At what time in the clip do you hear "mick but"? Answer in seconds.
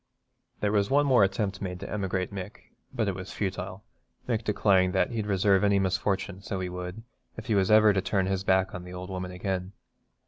2.33-3.07